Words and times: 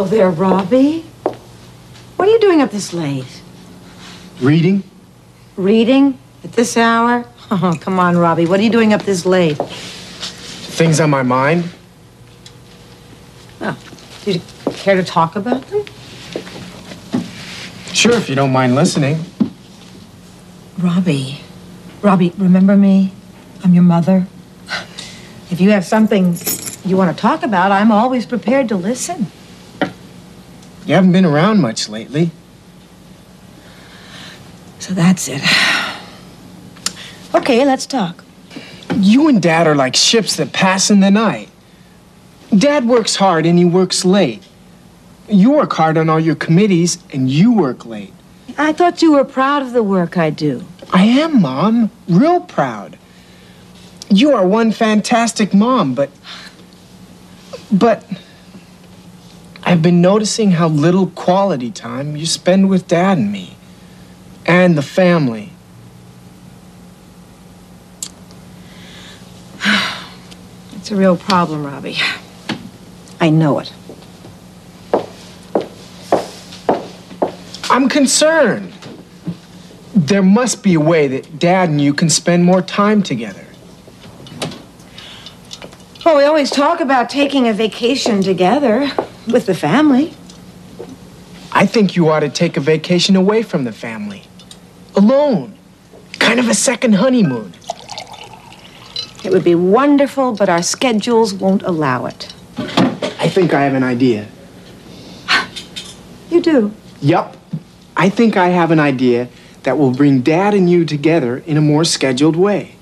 Hello 0.00 0.08
there, 0.08 0.30
Robbie. 0.30 1.02
What 2.16 2.26
are 2.26 2.30
you 2.30 2.40
doing 2.40 2.62
up 2.62 2.70
this 2.70 2.94
late? 2.94 3.42
Reading? 4.40 4.82
Reading 5.58 6.18
at 6.42 6.52
this 6.52 6.78
hour? 6.78 7.26
Oh, 7.50 7.76
come 7.78 7.98
on, 7.98 8.16
Robbie. 8.16 8.46
What 8.46 8.60
are 8.60 8.62
you 8.62 8.70
doing 8.70 8.94
up 8.94 9.02
this 9.02 9.26
late? 9.26 9.58
Things 9.58 11.00
on 11.00 11.10
my 11.10 11.22
mind? 11.22 11.64
Oh, 13.60 13.76
do 14.24 14.32
you 14.32 14.40
care 14.72 14.94
to 14.94 15.04
talk 15.04 15.36
about 15.36 15.66
them? 15.66 15.84
Sure, 17.92 18.14
if 18.14 18.30
you 18.30 18.34
don't 18.36 18.52
mind 18.52 18.74
listening. 18.74 19.22
Robbie. 20.78 21.42
Robbie, 22.00 22.32
remember 22.38 22.74
me? 22.74 23.12
I'm 23.62 23.74
your 23.74 23.82
mother. 23.82 24.26
If 25.50 25.60
you 25.60 25.72
have 25.72 25.84
something 25.84 26.36
you 26.86 26.96
want 26.96 27.14
to 27.14 27.20
talk 27.20 27.42
about, 27.42 27.70
I'm 27.70 27.92
always 27.92 28.24
prepared 28.24 28.66
to 28.68 28.76
listen. 28.76 29.26
You 30.90 30.96
haven't 30.96 31.12
been 31.12 31.24
around 31.24 31.60
much 31.60 31.88
lately. 31.88 32.32
So 34.80 34.92
that's 34.92 35.28
it. 35.28 35.40
Okay, 37.32 37.64
let's 37.64 37.86
talk. 37.86 38.24
You 38.96 39.28
and 39.28 39.40
Dad 39.40 39.68
are 39.68 39.76
like 39.76 39.94
ships 39.94 40.34
that 40.34 40.52
pass 40.52 40.90
in 40.90 40.98
the 40.98 41.12
night. 41.12 41.48
Dad 42.52 42.88
works 42.88 43.14
hard 43.14 43.46
and 43.46 43.56
he 43.56 43.64
works 43.64 44.04
late. 44.04 44.42
You 45.28 45.52
work 45.52 45.72
hard 45.74 45.96
on 45.96 46.08
all 46.08 46.18
your 46.18 46.34
committees 46.34 46.98
and 47.12 47.30
you 47.30 47.52
work 47.52 47.86
late. 47.86 48.12
I 48.58 48.72
thought 48.72 49.00
you 49.00 49.12
were 49.12 49.24
proud 49.24 49.62
of 49.62 49.70
the 49.70 49.84
work 49.84 50.18
I 50.18 50.30
do. 50.30 50.64
I 50.92 51.04
am, 51.04 51.40
Mom. 51.40 51.92
Real 52.08 52.40
proud. 52.40 52.98
You 54.08 54.32
are 54.32 54.44
one 54.44 54.72
fantastic 54.72 55.54
mom, 55.54 55.94
but. 55.94 56.10
But. 57.70 58.04
I've 59.70 59.82
been 59.82 60.00
noticing 60.00 60.50
how 60.50 60.66
little 60.66 61.06
quality 61.06 61.70
time 61.70 62.16
you 62.16 62.26
spend 62.26 62.68
with 62.68 62.88
Dad 62.88 63.18
and 63.18 63.30
me. 63.30 63.56
And 64.44 64.76
the 64.76 64.82
family. 64.82 65.52
It's 70.72 70.90
a 70.90 70.96
real 70.96 71.16
problem, 71.16 71.64
Robbie. 71.64 71.98
I 73.20 73.30
know 73.30 73.60
it. 73.60 73.72
I'm 77.70 77.88
concerned. 77.88 78.72
There 79.94 80.22
must 80.22 80.64
be 80.64 80.74
a 80.74 80.80
way 80.80 81.06
that 81.06 81.38
Dad 81.38 81.68
and 81.68 81.80
you 81.80 81.94
can 81.94 82.10
spend 82.10 82.44
more 82.44 82.60
time 82.60 83.04
together. 83.04 83.46
Well, 86.04 86.16
we 86.16 86.24
always 86.24 86.50
talk 86.50 86.80
about 86.80 87.08
taking 87.08 87.46
a 87.46 87.52
vacation 87.52 88.20
together 88.20 88.90
with 89.32 89.46
the 89.46 89.54
family. 89.54 90.14
I 91.52 91.66
think 91.66 91.96
you 91.96 92.08
ought 92.08 92.20
to 92.20 92.28
take 92.28 92.56
a 92.56 92.60
vacation 92.60 93.16
away 93.16 93.42
from 93.42 93.64
the 93.64 93.72
family. 93.72 94.24
Alone. 94.94 95.54
Kind 96.18 96.38
of 96.38 96.48
a 96.48 96.54
second 96.54 96.94
honeymoon. 96.94 97.52
It 99.24 99.32
would 99.32 99.44
be 99.44 99.54
wonderful, 99.54 100.32
but 100.32 100.48
our 100.48 100.62
schedules 100.62 101.34
won't 101.34 101.62
allow 101.62 102.06
it. 102.06 102.32
I 102.58 103.28
think 103.28 103.52
I 103.52 103.62
have 103.62 103.74
an 103.74 103.82
idea. 103.82 104.28
You 106.30 106.40
do? 106.40 106.72
Yup. 107.02 107.36
I 107.96 108.08
think 108.08 108.36
I 108.36 108.48
have 108.48 108.70
an 108.70 108.80
idea 108.80 109.28
that 109.64 109.76
will 109.76 109.90
bring 109.90 110.22
Dad 110.22 110.54
and 110.54 110.70
you 110.70 110.84
together 110.84 111.38
in 111.38 111.56
a 111.56 111.60
more 111.60 111.84
scheduled 111.84 112.36
way. 112.36 112.76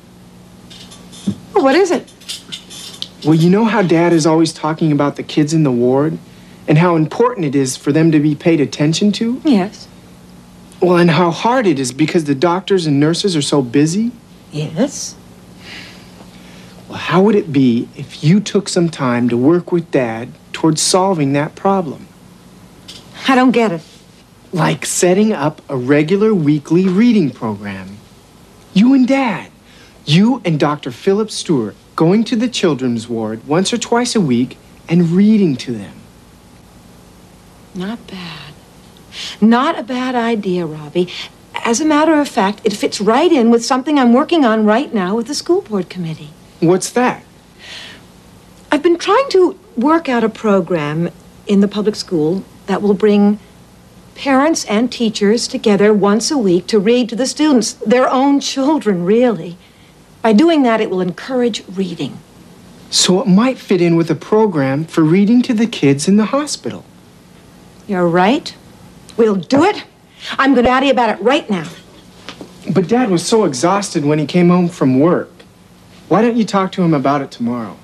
Well, 1.55 1.65
what 1.65 1.75
is 1.75 1.91
it? 1.91 2.13
Well, 3.25 3.35
you 3.35 3.51
know 3.51 3.65
how 3.65 3.83
Dad 3.83 4.13
is 4.13 4.27
always 4.27 4.53
talking 4.53 4.93
about 4.93 5.17
the 5.17 5.23
kids 5.23 5.53
in 5.53 5.65
the 5.65 5.73
ward 5.73 6.19
and 6.69 6.79
how 6.79 6.95
important 6.95 7.47
it 7.47 7.55
is 7.55 7.77
for 7.77 7.91
them 7.91 8.13
to 8.13 8.21
be 8.21 8.35
paid 8.35 8.61
attention 8.61 9.11
to? 9.13 9.41
Yes. 9.45 9.89
Well, 10.81 10.99
and 10.99 11.11
how 11.11 11.31
hard 11.31 11.67
it 11.67 11.81
is 11.81 11.91
because 11.93 12.25
the 12.25 12.35
doctors 12.35 12.87
and 12.87 13.01
nurses 13.01 13.35
are 13.35 13.43
so 13.43 13.63
busy? 13.63 14.13
Yes. 14.53 15.17
Well, 16.89 16.99
how 16.99 17.23
would 17.23 17.35
it 17.35 17.53
be 17.53 17.89
if 17.97 18.23
you 18.23 18.39
took 18.39 18.69
some 18.69 18.91
time 18.91 19.29
to 19.31 19.37
work 19.37 19.73
with 19.73 19.91
Dad 19.91 20.29
towards 20.53 20.81
solving 20.81 21.33
that 21.33 21.57
problem? 21.57 22.07
I 23.27 23.35
don't 23.35 23.51
get 23.51 23.73
it. 23.73 23.83
Like 24.53 24.87
setting 24.87 25.33
up 25.33 25.61
a 25.69 25.77
regular 25.77 26.35
weekly 26.35 26.87
reading 26.87 27.31
program. 27.31 27.97
You 28.73 28.95
and 28.95 29.09
Dad. 29.09 29.51
You 30.05 30.41
and 30.45 30.61
Dr. 30.61 30.91
Philip 30.91 31.31
Stewart 31.31 31.75
going 31.97 32.25
to 32.25 32.37
the 32.37 32.49
children's 32.49 33.09
ward 33.09 33.47
once 33.47 33.73
or 33.73 33.79
twice 33.79 34.15
a 34.15 34.21
week 34.21 34.57
and 34.89 35.11
reading 35.11 35.57
to 35.57 35.73
them. 35.73 35.95
Not 37.79 38.05
bad. 38.09 38.55
Not 39.41 39.79
a 39.79 39.85
bad 39.85 40.17
idea, 40.17 40.67
Robbie. 40.67 41.09
As 41.65 41.81
a 41.81 41.85
matter 41.85 42.21
of 42.21 42.29
fact, 42.29 42.61
it 42.65 42.73
fits 42.73 43.01
right 43.01 43.31
in 43.31 43.53
with 43.53 43.65
something 43.65 44.01
I'm 44.01 44.13
working 44.13 44.45
on 44.45 44.65
right 44.65 44.93
now 44.93 45.15
with 45.15 45.29
the 45.29 45.35
school 45.35 45.61
board 45.61 45.89
committee. 45.89 46.31
What's 46.59 46.91
that? 46.91 47.23
I've 48.73 48.83
been 48.83 48.99
trying 48.99 49.29
to 49.31 49.57
work 49.77 50.09
out 50.09 50.25
a 50.25 50.29
program 50.29 51.11
in 51.47 51.61
the 51.61 51.69
public 51.69 51.95
school 51.95 52.43
that 52.67 52.83
will 52.83 52.95
bring 52.95 53.39
parents 54.17 54.65
and 54.65 54.91
teachers 54.91 55.47
together 55.47 55.95
once 55.95 56.33
a 56.33 56.37
week 56.37 56.67
to 56.67 56.81
read 56.81 57.09
to 57.11 57.15
the 57.15 57.27
students, 57.27 57.75
their 57.75 58.11
own 58.11 58.41
children, 58.41 59.05
really. 59.05 59.57
By 60.21 60.33
doing 60.33 60.65
that, 60.65 60.81
it 60.81 60.91
will 60.91 61.01
encourage 61.01 61.63
reading. 61.69 62.19
So 62.91 63.23
it 63.23 63.29
might 63.29 63.57
fit 63.57 63.81
in 63.81 63.95
with 63.95 64.11
a 64.11 64.17
program 64.17 64.85
for 64.85 65.03
reading 65.03 65.43
to 65.43 65.55
the 65.55 65.69
kids 65.69 66.09
in 66.09 66.17
the 66.17 66.27
hospital. 66.27 66.85
You're 67.89 68.07
right. 68.07 68.55
We'll 69.17 69.37
do 69.37 69.65
it. 69.65 69.83
I'm 70.39 70.53
going 70.53 70.67
to 70.67 70.71
add 70.71 70.85
you 70.85 70.91
about 70.91 71.19
it 71.19 71.23
right 71.23 71.49
now. 71.49 71.69
But 72.73 72.87
Dad 72.87 73.11
was 73.11 73.27
so 73.27 73.45
exhausted 73.45 74.05
when 74.05 74.19
he 74.19 74.27
came 74.27 74.51
home 74.51 74.69
from 74.69 75.01
work. 75.01 75.31
Why 76.09 76.21
don't 76.23 76.37
you 76.37 76.45
talk 76.45 76.71
to 76.73 76.83
him 76.83 76.93
about 76.93 77.23
it 77.23 77.31
tomorrow? 77.31 77.79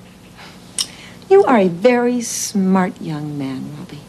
You 1.31 1.43
are 1.45 1.59
a 1.59 1.69
very 1.69 2.21
smart 2.21 3.01
young 3.01 3.39
man, 3.39 3.77
Robbie. 3.79 4.01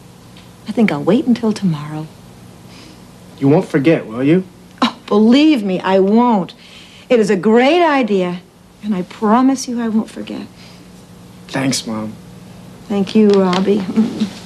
I 0.68 0.72
think 0.72 0.92
I'll 0.92 1.02
wait 1.02 1.26
until 1.26 1.52
tomorrow. 1.52 2.06
You 3.38 3.48
won't 3.48 3.66
forget, 3.66 4.06
will 4.06 4.22
you? 4.22 4.44
Oh, 4.82 4.98
believe 5.06 5.62
me, 5.62 5.80
I 5.80 5.98
won't. 5.98 6.54
It 7.08 7.18
is 7.20 7.30
a 7.30 7.36
great 7.36 7.82
idea, 7.82 8.42
and 8.82 8.94
I 8.94 9.02
promise 9.02 9.66
you 9.66 9.80
I 9.80 9.88
won't 9.88 10.10
forget. 10.10 10.46
Thanks, 11.48 11.86
Mom. 11.86 12.12
Thank 12.88 13.14
you, 13.14 13.28
Robbie. 13.30 13.84